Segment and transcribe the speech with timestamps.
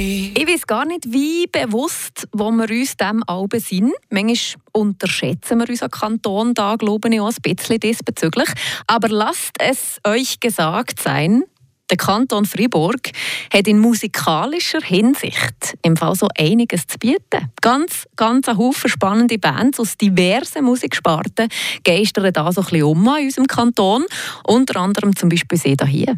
[0.00, 3.92] Ich weiß gar nicht, wie bewusst wo wir uns dem Alben sind.
[4.08, 8.48] Manchmal unterschätzen wir unseren Kanton da, glaube ich, auch ein bisschen diesbezüglich.
[8.86, 11.44] Aber lasst es euch gesagt sein,
[11.90, 13.10] der Kanton Fribourg
[13.52, 17.50] hat in musikalischer Hinsicht im Fall so einiges zu bieten.
[17.60, 21.48] Ganz, ganz ein Haufen spannende Bands aus diversen Musiksparten
[21.84, 24.06] geistern da so ein bisschen um in unserem Kanton.
[24.44, 26.16] Unter anderem zum Beispiel sie hier.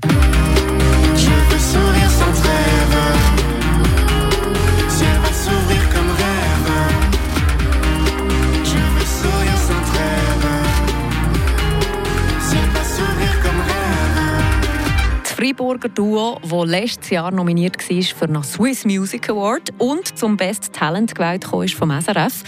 [15.63, 20.73] Freiburger Duo, das letztes Jahr nominiert war für den Swiss Music Award und zum Best
[20.73, 22.43] Talent gewählt ist vom SRF.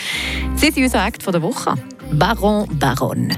[0.57, 1.75] Sie sind unser Act der Woche.
[2.11, 3.33] Baron Baron.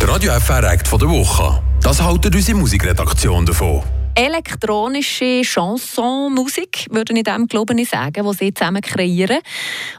[0.00, 1.60] Der Radio FR Act der Woche.
[1.82, 3.82] Das haltet unsere Musikredaktion davon.
[4.14, 9.40] Elektronische Chansonmusik, würde ich dem glauben ich sagen, die sie zusammen kreieren,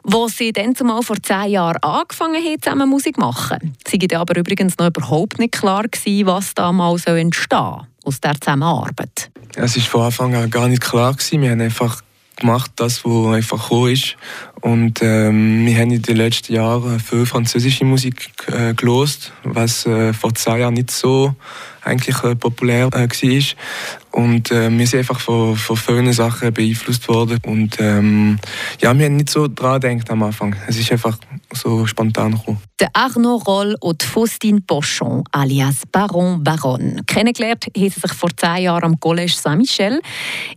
[0.05, 3.76] wo sie dann zumal vor zehn Jahren angefangen haben, zusammen Musik zu machen.
[3.85, 8.40] Sie waren aber übrigens noch überhaupt nicht klar gewesen, was damals entstehen soll aus der
[8.40, 9.32] Zusammenarbeit?
[9.55, 11.13] Es war von Anfang an gar nicht klar.
[11.13, 11.41] Gewesen.
[11.41, 12.01] Wir haben einfach
[12.35, 14.15] gemacht, was einfach gekommen ist.
[14.64, 20.14] Und ähm, wir haben in den letzten Jahren viel französische Musik äh, gelost, was äh,
[20.14, 21.36] vor zwei Jahren nicht so
[21.84, 24.22] eigentlich äh, populär äh, war.
[24.22, 27.40] Und äh, wir sind einfach von, von vielen Sachen beeinflusst worden.
[27.46, 28.38] Und ähm,
[28.80, 30.56] ja, wir haben nicht so dran gedacht am Anfang.
[30.68, 31.18] Es ist einfach
[31.52, 32.60] so spontan gekommen.
[32.80, 37.02] Der Arnaud Roll und Faustine Pochon, alias Baron Baron.
[37.08, 40.00] Kennengelernt haben sie sich vor zehn Jahren am Collège Saint-Michel.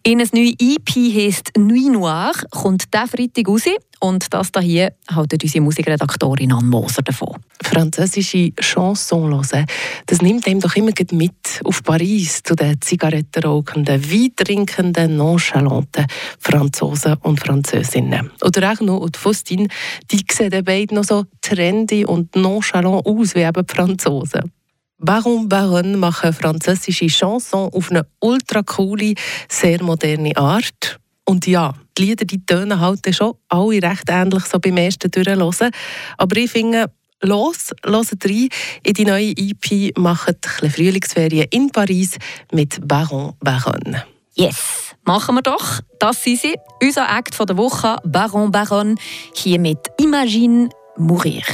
[0.03, 3.63] In ein neues EP heisst Nuit Noire, kommt der Freitag raus.
[4.01, 7.37] Und das hier hält unsere Musikredaktorin Anne Moser davon.
[7.63, 9.67] Französische Chanson hören,
[10.07, 16.07] das nimmt einem doch immer mit auf Paris zu den zigarettenrauchenden, weintrinkenden, nonchalanten
[16.39, 18.31] Franzosen und Französinnen.
[18.45, 19.69] Oder auch noch die Faustine,
[20.11, 24.53] die sehen beide noch so trendy und nonchalant aus wie eben die Franzosen.
[24.99, 29.15] Baron Baron machen französische Chanson auf eine ultra coole,
[29.49, 30.99] sehr moderne Art.
[31.25, 35.71] Und ja, die Lieder die tönen halt schon alle recht ähnlich so beim ersten Durchhören.
[36.19, 36.91] Aber ich finde,
[37.23, 38.49] los, hört rein
[38.83, 42.17] in die neue EP, macht ein Frühlingsferien in Paris
[42.53, 43.97] mit Baron Baron.
[44.35, 45.81] Yes, machen wir doch.
[45.99, 48.99] Das sind sie, unser Act der Woche, Baron Baron,
[49.35, 50.69] hier mit Imagine
[50.99, 51.45] mourir.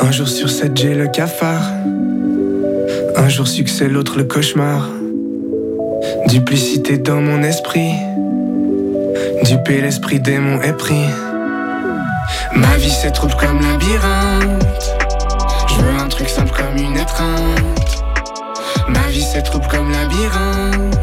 [0.00, 1.62] Un jour sur sept, j'ai le cafard.
[3.16, 4.88] Un jour succès, l'autre le cauchemar.
[6.28, 7.92] Duplicité dans mon esprit.
[9.46, 11.06] Duper l'esprit démon est pris.
[12.56, 14.66] Ma vie s'étroupe comme labyrinthe.
[15.68, 18.02] Je veux un truc simple comme une étreinte.
[18.88, 20.98] Ma vie s'étroupe comme labyrinthe.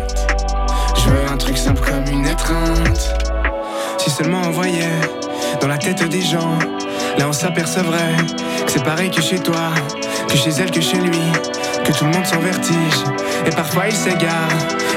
[0.97, 3.15] Je veux un truc simple comme une étreinte.
[3.97, 4.99] Si seulement on voyait
[5.61, 6.59] dans la tête des gens,
[7.17, 8.17] là on s'apercevrait
[8.65, 9.69] que c'est pareil que chez toi,
[10.27, 11.21] que chez elle, que chez lui,
[11.85, 13.03] que tout le monde s'en vertige.
[13.45, 14.49] Et parfois il s'égare,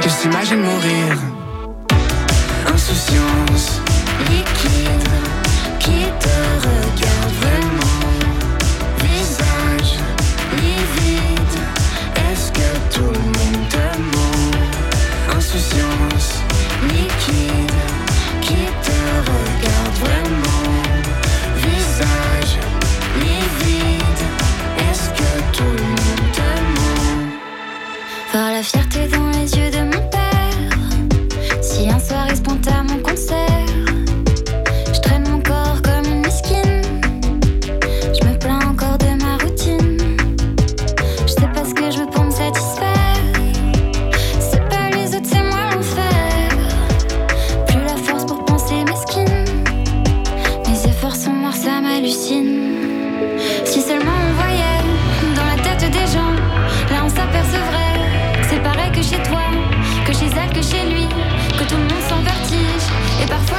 [0.03, 1.36] je s'imagine mourir.
[3.09, 3.81] Insouciance
[4.31, 5.09] liquide
[5.79, 8.03] qui te regarde vraiment.
[8.99, 9.93] Visage
[10.57, 11.57] livide,
[12.17, 15.37] est-ce que tout le monde te ment?
[15.37, 16.43] Insouciance
[16.89, 17.81] liquide
[18.41, 18.99] qui te
[19.31, 20.73] regarde vraiment.
[21.59, 22.59] Visage
[23.21, 24.23] livide,
[24.91, 27.29] est-ce que tout le monde te ment?
[28.33, 30.26] Voir la fierté dans les yeux de mon père.
[52.09, 56.31] Si seulement on voyait dans la tête des gens,
[56.91, 57.87] là on s'apercevrait
[58.49, 59.43] c'est pareil que chez toi,
[60.07, 61.09] que chez elle, que chez lui,
[61.59, 62.87] que tout le monde s'en vertige.
[63.23, 63.59] Et parfois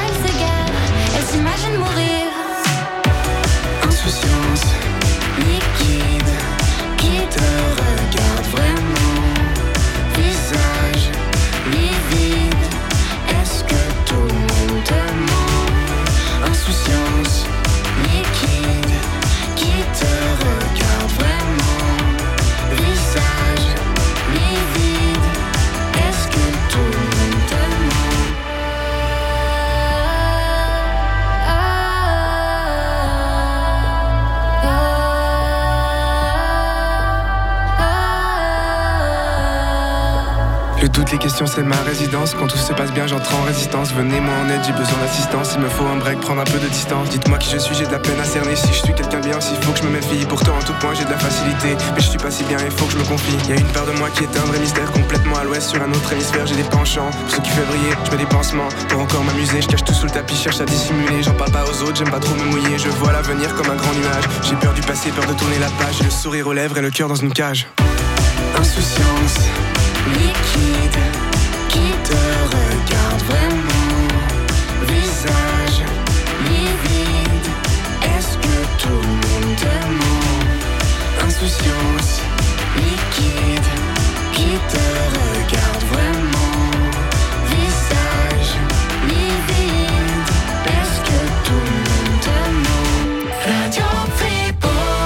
[40.98, 42.34] Toutes les questions, c'est ma résidence.
[42.34, 43.94] Quand tout se passe bien, j'entre en résistance.
[43.94, 45.52] Venez-moi en aide, j'ai besoin d'assistance.
[45.54, 47.10] Il me faut un break, prendre un peu de distance.
[47.10, 48.56] Dites-moi qui je suis, j'ai de la peine à cerner.
[48.56, 50.26] Si je suis quelqu'un de bien, s'il faut que je me méfie.
[50.28, 51.78] Pourtant, en tout point, j'ai de la facilité.
[51.94, 53.38] Mais je suis pas si bien, il faut que je me confie.
[53.48, 55.70] Y a une part de moi qui est un vrai mystère, complètement à l'ouest.
[55.70, 57.12] Sur un autre hémisphère, j'ai des penchants.
[57.12, 58.70] Pour ceux qui février, je mets des pansements.
[58.90, 61.22] Pour encore m'amuser, je cache tout sous le tapis, cherche à dissimuler.
[61.22, 62.80] J'en parle pas aux autres, j'aime pas trop me mouiller.
[62.80, 64.24] Je vois l'avenir comme un grand nuage.
[64.42, 66.02] J'ai peur du passé, peur de tourner la page.
[66.04, 67.68] Le sourire aux lèvres et le cœur dans une cage.
[68.58, 69.46] Insouciance
[70.13, 71.26] 生きた